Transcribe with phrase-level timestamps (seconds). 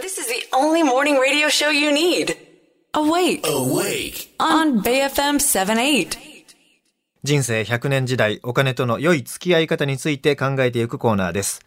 [0.00, 2.36] This is the only morning radio show you need.
[2.94, 4.28] Awake Awake.
[4.38, 6.16] on BFM 78.
[7.24, 11.60] 人生100年時代お金との良い付き合い方について考えていくコーナーです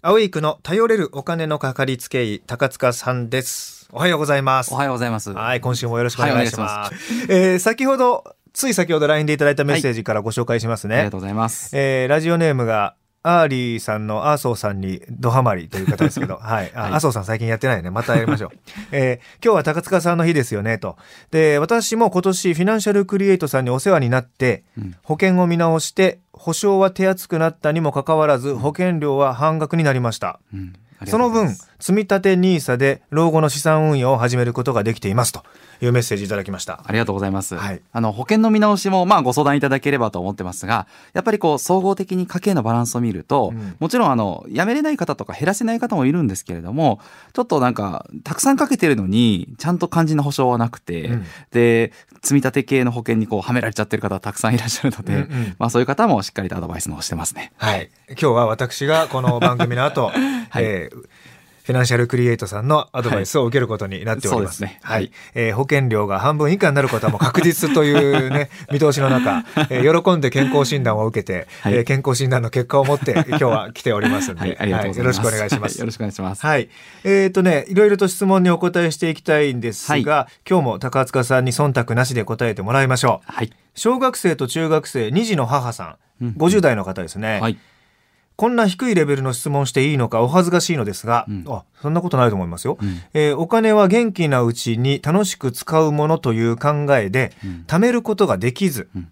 [0.00, 5.32] アウェイクの頼れるお金のかかりつけ医高塚さんですおはようございますおはようございます。
[5.32, 11.76] はい今週もよろしくお願いします,、はいえー先ほどつい先ほど LINE でいただいたメッセージからご紹介しますね、ありがとうございます。
[11.76, 12.94] えーラジオネームが
[13.28, 16.70] アーリーさんのアーソーさんにドハマりという方ですけど、 はい。
[16.74, 17.90] あはいアーソーさん最近やってないね。
[17.90, 18.50] またやりましょう。
[18.92, 20.96] えー今日は高塚さんの日ですよね、と。
[21.30, 24.64] で、私も今年フィナンシャルクリエイトさんにお世話になって、
[25.02, 30.38] 保険を見直して、保障は手厚くなったにもかかわらず、保険料は半額になりました。
[30.54, 30.74] うん
[31.06, 35.42] その分積み立て NISA で老後の資産運用を始めることができていますと
[35.82, 36.82] いうメッセージいただきました。
[36.86, 37.54] ありがとうございます。
[37.56, 47.00] はいあの保険の見直しもまあご相談いただければと思ってますが、やっぱりこう総合的に家計のバランスを見ると、うんもちろんあのやめれない方とか減らせない方もいるんですけれども、
[47.34, 57.52] ちょっとなんかたくさんかけてるのにちゃんと肝心な保証はなくて、うんで積み立て系の保険にこうはめられちゃってる方たくさんいらっしゃるので、うんうんまあそういう方もしっかりとアドバイスの方してますね。
[57.56, 57.90] はい。
[58.08, 60.10] 今日は私がこの番組の後、
[60.56, 61.08] はいえー
[61.66, 64.58] フィナンシャルクリエイトさんのアドバイスを受けることになっております。
[64.58, 67.90] そうですねはい、はいえー保険料が半分以下になることはもう確実とい
[68.26, 75.02] うね、 見通しの中、えー喜んで健康診断を受けて、はいえー健康診断の結果を持って今日は来ておりますんで、はい、ありがとうござい。
[75.02, 75.78] よろしくお願いします。
[75.78, 76.46] はよろしくお願いします。
[76.46, 76.68] はい。
[77.02, 83.32] えっ、とね、いろいろと質問にお答えしていきたいんですが、今日も高塚さんに忖度なしで答えてもらいましょう。
[83.32, 83.50] はい。
[83.74, 87.40] 小学生と中学生2児の母さん、50代の方ですね。
[88.36, 88.48] はい。
[88.48, 91.44] こんな低いレベルの質問していいのかお恥ずかしいのですが、ん。
[91.48, 92.86] あそんなことないと思いますよ、ん。
[93.14, 97.32] えーお金は元気なうちに楽しく使うものという考えで、
[97.66, 98.98] 貯めることができず、ん。
[98.98, 99.06] えー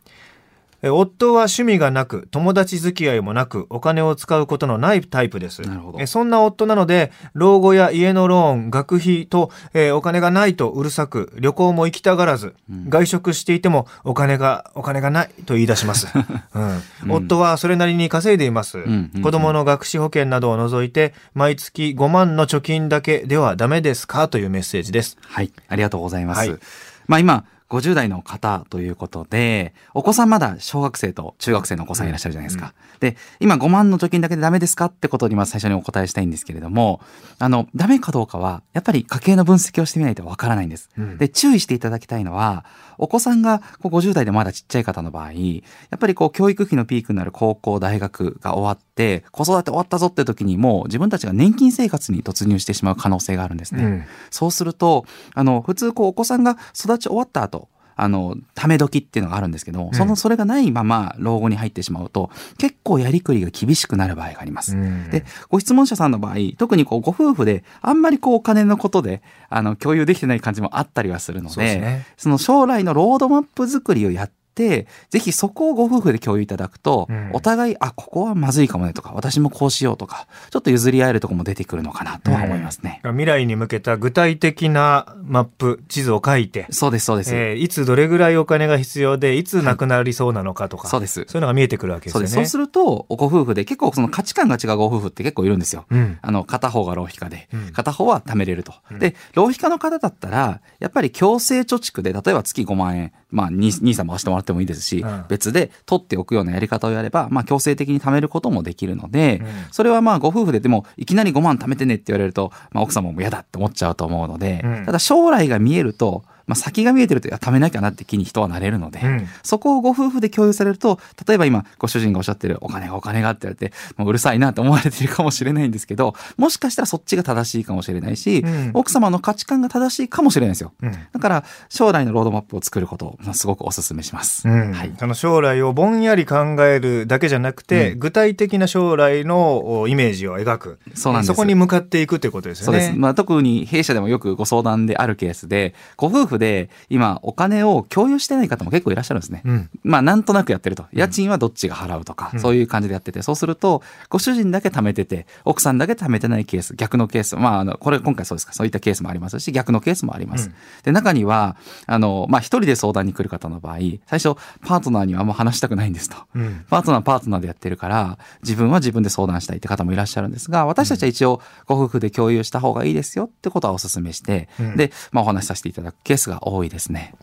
[0.91, 5.63] 夫は趣味がなく友達付き合いもなくお金を使うことのないタイプです。
[5.63, 6.01] なるほど。
[6.01, 12.55] えーそんな夫なので老後や家のローン学費と、えーお金がないとうるさく旅行も行きたがらず、
[12.89, 16.09] 外食していてもお金がお金がないと言い出します、
[17.05, 17.13] うん。
[17.13, 24.29] 夫はそれなりに稼いでいます、んうん子供の学資保険などを除いて毎月5万の貯金だけではダメですか？
[24.29, 25.17] というメッセージです。
[25.23, 26.39] はい、ありがとうございます。
[26.39, 26.59] はい。
[27.07, 32.73] まあ今、50代の方ということで、お子さんまだ小学生と中学生のお子さんいらっしゃるじゃないですか。
[33.01, 37.01] で、今5万の貯金だけでダメですかってことにまず最初にお答えしたいんですけれども、
[37.39, 40.91] あの、ダメかどうかは、やっぱり家計の分析をしてみないとわからないんです。
[40.97, 42.65] うんで、注意していただきたいのは、
[42.99, 45.61] お子さんがこう50代でまだちっちゃい方の場合、や
[45.97, 53.85] っぱりこう教育費のピークになる高校、大学が終わって、子育て終わったぞって時にもう自分たちが年金生活に突入してしまう可能性があるんですね。
[53.85, 57.64] うんそうすると、あの、普通、こう、お子さんが育ち終わった後、
[57.97, 64.77] あの、ため時っていうのがあるんですけども、その、それがないまま老後に入ってしまうと、結構やりくりが厳しくなる場合があります。
[64.77, 65.11] うん。
[65.11, 72.07] で、ご質問者さんの場合、特にこう、ご夫婦で、あんまりこう、お金のことで、あの、共有できてない感じもあったりはするので、そね。
[72.17, 74.87] その将来のロードマップ作りをやって、ぜ
[75.19, 83.01] ひそこをご夫婦で共有いただくと、うんお互い、あ、ここはまずいかもねとか、私もこうしようとか、ちょっと譲り合えるところも出てくるのかなとは思いますね。
[83.05, 87.35] 未来に向けた具体的なマップ地図を書いて、そうです、そうです。
[87.35, 92.29] えーいつどれぐらいお金が必要でいつなくなりそうなのかとか、そうですそういうのが見えてくるわけですよね。
[92.29, 92.59] そうです。
[92.59, 95.87] ると、ご夫婦で結構その価値観が違うご夫婦って結構いるんですよ。
[95.91, 98.75] うんあの、片方が浪費家でうん、片方は貯めれると。
[98.99, 105.25] で、浪費家の方だったら、やっぱり強制貯蓄で、例えば月5万円、まあ、兄兄さん回してもらってもいいですし、うん。
[105.29, 109.49] 別で取っておくようなやり方をやれば、まあ、強制的に貯めることもできるので、うん。
[109.73, 114.87] それはまあ、ご夫婦ででも、いきなり5万貯めてねって言われると、まあ、奥様も嫌だって思っちゃうと思うので、うん。
[114.87, 130.73] ただ将来が見えると、まあ、先が見えてると、いや、貯めなきゃなって気に人はなれるので、うんそこをご夫婦で共有されると、例えば今、ご主人がおっしゃってるお金がお金がって言われて、もううるさいなって思われているかもしれないんですけど、もしかしたらそっちが正しいかもしれないし、うん奥様の価値観が正しいかもしれないんですよ。
[130.83, 134.49] うんだから、将来のロードマップを作ることをまあすごくお勧めします。
[134.49, 134.93] うんはい。
[134.99, 142.79] その将来をぼんやり考えるだけじゃなくて、うん具体的な将来のおイメージを描くそうなんですそこに向かっていくということですよね。
[142.81, 142.99] そうです。
[142.99, 149.43] まあ、特に弊社でもよくご相談であるケースで、ご夫婦で今お金を共有してない方も結構いらっしゃるんですね。
[149.45, 149.71] うん。
[149.83, 150.87] まあ、なんとなくやってると。
[150.93, 160.51] 家賃はどっちが払うとか、そういう感じでやってて、そうすると、ご主人だけ貯めてて、奥さんだけ貯めてないケース、逆のケース、まあ、あの、これ今回そうですか、そういったケースもありますし、逆のケースもあります。
[160.83, 164.37] で、中には、あの、まあ、一人で相談に来る方の場合、最初、
[164.67, 166.17] パートナーにはあんま話したくないんですと。
[166.35, 166.65] うん。
[166.69, 174.77] パートナーはパートナーでやってるから、自分は自分で相談したいって方もいらっしゃるんですが、私たちは一応、ご夫婦で共有した方がいいですよってことはお勧めして、うん。
[174.77, 175.97] で、まあ、お話しさせていただく。
[176.05, 177.15] ケースが多いですね。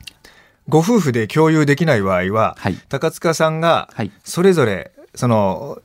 [0.69, 2.75] ご夫婦で共有できない場合は、はい。
[2.89, 4.11] 高塚さんがはい。
[4.23, 5.81] それぞれその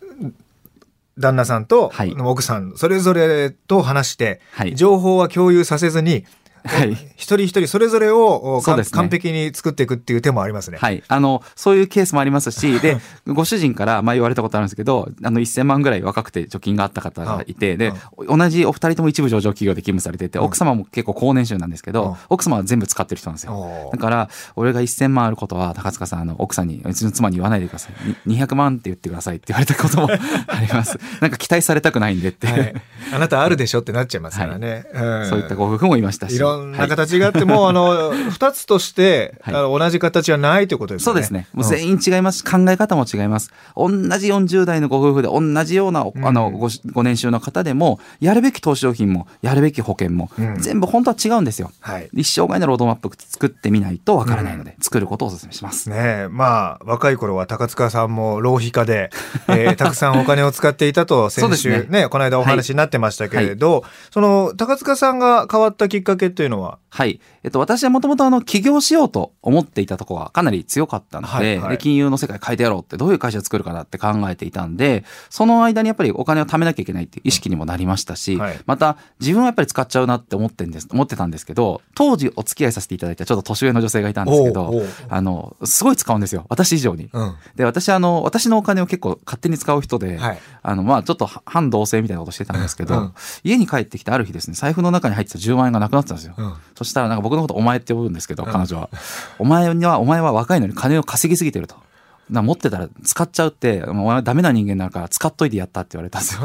[1.19, 2.15] 旦那さんとはい。
[2.19, 4.75] 奥さんそれぞれと話して、はい。
[4.75, 6.25] 情報は共有させずに、
[6.65, 10.79] はい一人一人それぞれを、ね完璧に作っていくっていう手もありますね。
[10.79, 11.03] はい。
[11.09, 17.93] あの、そういうケースもありますし、で、ご主人から、まあ言われたことあるんですけど、あの、1000万ぐらい若くて貯金があった方がいて、で、
[18.29, 23.91] 同じお二人とも一部上場企業で勤務されてて、うん奥様も結構高年収なんですけうんど、奥様は全部使ってる人なんですよ。
[23.93, 28.29] だから、俺が1000万あることは、高塚さん、あの、奥さんに、うちの妻に言わないでください。
[28.29, 30.99] に200万って言ってくださいって言われたこともあります。
[31.21, 32.47] なんか期待されたくないんでって。
[32.47, 32.75] はい、
[33.13, 34.85] あなたあるでしょってなっちゃいますからね。
[34.95, 36.39] んそういったご夫婦もいましたし。
[36.55, 41.15] いろんなはい形があって、もうあの 二つとして、はいあの同じ形はないということですよね。
[41.15, 41.49] そうですね。
[41.53, 43.51] もう員全員違いますし、考え方も違います。
[43.77, 51.71] 同じ40代のご夫婦で同じような、あのごしご年収の方でも、やるべき投資商品も、やるべき保険も、うん全部本当は違うんですよ。
[51.81, 52.09] はい。
[52.15, 55.91] 一生涯のロードマップ作ってみないとわからないので、作ることをお勧めします。
[55.91, 59.11] ねえまあ若い頃は高塚さんも浪費家で、
[59.49, 66.79] えーたくさんお金を使っていたと先週ねこの間お話になってましたけれど、その高塚さんが変わったきっかけってというのは？
[66.91, 67.21] はい。
[67.47, 86.47] えっと、私はもともとあの、起業しようと思っていたところがかなり強かったので、はいはいで金融の世界変えてやろうって、どういう会社を作るかなって考えていたんで、その間にやっぱりお金を貯めなきゃいけないっていう意識にもなりましたし、はいまた自分はやっぱり使っちゃうなって思ってんです、思ってたんですけど、当時お付き合いさせていただいたちょっと年上の女性がいたんですけどあの、すごい使うんですよ。
[86.49, 87.11] 私以上に。
[87.13, 93.13] うんで、私あの、私のお金を結構勝手に使う人で、はいあの、まあちょっと反同性みたいなことしてたんですけど、うん
[93.45, 96.35] 家に帰ってきてある日ですね、財布の中に入ってた10万円がなくなってたんですよ。
[96.37, 98.91] うんそしたらなんか僕のことお前って呼ぶんですけど、彼女は。
[99.39, 101.75] お前には、お前は若いのに金を稼ぎすぎてると。
[101.75, 101.87] だか
[102.31, 106.41] ら持ってたら使っちゃうって、お前はダメな人間だから使っといてやったって言われたんですよ。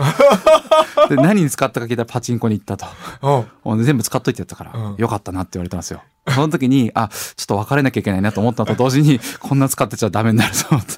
[1.09, 2.85] で何に使ったか聞いたらパチンコに行ったと。
[3.83, 6.03] 全部使っといてやったから、うんよかったなって言われたんですよ。
[6.27, 10.93] その時に、あ、ちょっと別れなきゃいけないなと思ったのと同時に、こんな使ってちゃダメになると思って。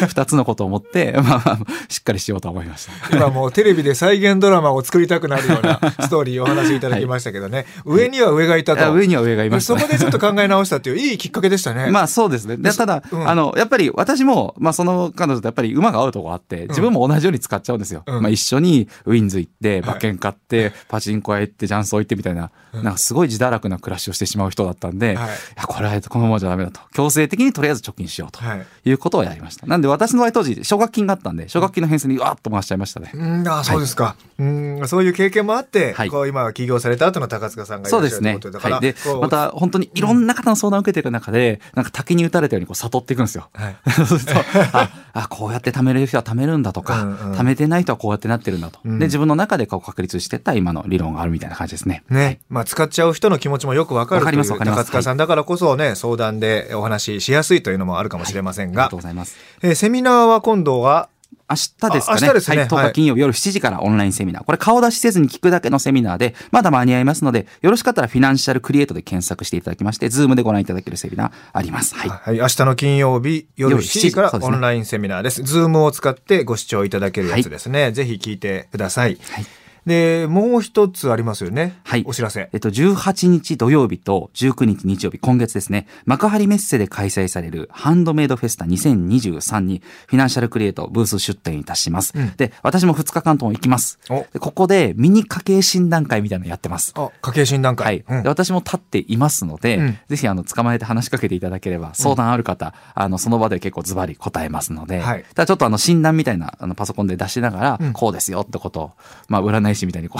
[0.06, 1.58] 二つのことを思って、 まあまあ、
[1.88, 3.16] しっかりしようと思いました。
[3.16, 11.90] 今もうテレビで再現ドラマを作りたくなるような ストーリーをお話しいただきましたけどね、上には上がいたとあ上には上がいましたねそこでちょっと考え直したっていういいきっかけでしたね。
[11.90, 12.56] まあそうですね。
[12.56, 18.02] でただ、うんあの、やっぱり私も、まあその彼女とやっぱり馬が合うとこあって、自分も同じように使っちゃうんですよ。
[18.06, 26.80] うんまあ一緒にウィンズ行って、馬券買って、パチンコ屋行って、ジャンソー行ってみたいな、なんかすごい自堕落な暮らしをしてしまう人だったんで、はいいや、これはこのままじゃダメだと。
[26.92, 28.40] 強制的にとりあえず貯金しようと。
[28.40, 29.66] はいいうことをやりました。
[29.66, 33.10] なんで私の場合当時、奨学金があったんで、奨学金の返済にわーっと回しちゃいましたね。
[33.14, 36.10] うん、あそうですか、うん、そういう経験もあって、はい。
[36.10, 38.34] こう今起業された後の高塚さんがいらっしゃるというそうですね。
[38.34, 38.82] ことだから、はい。
[38.82, 43.48] でまた本当にいろんな方の相談を受けていく中で、なんか滝に打たれたようにこう悟っていくんですよ。
[43.54, 43.76] はい。
[43.90, 44.40] そうすると、
[44.72, 47.16] あ、あ、こうやって貯めれる人は貯めるんだとか、うんうん。
[47.32, 48.78] 貯めてない人はこうやってなってるんだと。
[48.84, 48.98] うん。
[48.98, 52.02] で、自分の中でこう確立してった今の理論があるみたいな感じですね。
[52.10, 54.86] ね、まあ使っちゃう人の気持ちもよくわかるわかりますというわかります。
[54.86, 58.84] 高塚さんだからこそね、相談でお話ししやすいというのもあるかもしれませんが。
[58.84, 59.36] ありがとう、ございます。
[59.62, 61.08] えーセミナーは今度は
[61.48, 62.00] 明日ですかね。
[62.08, 62.66] あ明日ですねはい。
[62.66, 64.44] 10はい日金曜日夜7時からオンラインセミナー。
[64.44, 71.94] これ顔出しせずに聞くだけのセミナーで、まだ間に合いますので、よろしかったらフィナンシャルクリエイトで検索していただきまして、ズームでご覧いただけるセミナーあります。
[71.94, 72.10] はい。
[72.10, 75.42] はい、明日の金曜日夜夜7時からオンラインセミナーです。
[75.42, 77.92] ズームを使ってご視聴いただけるやつですね。
[77.92, 79.18] ぜひ聞いてください。
[79.30, 79.46] はい
[79.86, 81.78] で、もう一つありますよね。
[81.84, 82.04] はい。
[82.06, 82.56] お知らせえ。
[82.56, 92.12] っと、18日土曜日と19日日曜日、今月ですね、幕張メッセで開催されるハンドメイドフェスタ2023にフィナンシャルクリエイトブース出展いたします。
[92.16, 93.98] うんで、私も2日間とも行きます。
[94.10, 96.92] おでここでミニ家計診断会みたいなのやってます。
[96.96, 97.98] あ、家計診断は会。
[97.98, 108.90] い、うんで私も立っていますので、うんぜひあの捕まえて話しかけていただければ相談ある方、あのその場で結構ズバリ答えますので、はいただちょっとあの診断みたいなあのパソコンで出しながら、うんこうですよってことを、
[109.28, 110.18] まあ、占い師みたいにこ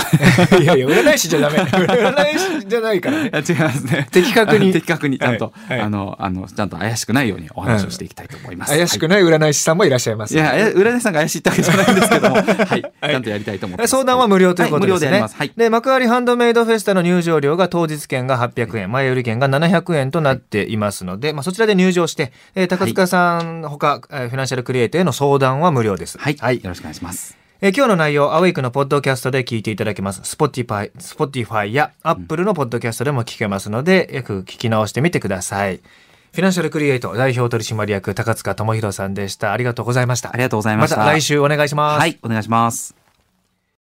[0.52, 1.58] う いやいや、占い師じゃダメ。
[1.58, 3.30] 占い師じゃないからね。
[3.48, 4.08] 違いますね。
[4.10, 8.76] 的確に 的確にちゃんと、はいはいあの、あの、ちゃんと怪しくないようにお話をしていきたいと思います。
[8.76, 9.22] 怪しくない。
[9.22, 10.34] 占い師さんもいらっしゃいます。
[10.34, 12.82] いや、占い師さんが怪しいってわけじゃないんですけども、はい。
[12.82, 13.86] ちゃんとやりたいと思って。
[13.86, 15.10] 相談は無料ということですね。
[15.10, 15.36] はい無料でます。
[15.36, 15.52] はい。
[15.56, 26.18] で、幕張ハンドメイドフェスタの入場料が当日券が800円、前売り券が700円となっていますので、まあそちらで入場して、えー高塚さんほか、えーフィナンシャルクリエイトへの相談は無料です。
[26.18, 26.36] はい。
[26.38, 27.45] はいよろしくお願いします。
[27.62, 30.20] えー今日の内容、アウェイクのポッドキャストで聞いていただけます。
[30.20, 35.80] Spotify、Spotify や Apple のポッドキャストでも聞けますので、よく聞き直してみてください。
[36.32, 39.52] フィナンシャルクリエイト代表取締役高塚智博さんでした。
[39.52, 40.34] ありがとうございました。
[40.34, 42.00] ありがとうございましたまた来週お願いします。
[42.00, 42.18] はい。
[42.22, 43.05] お願いします。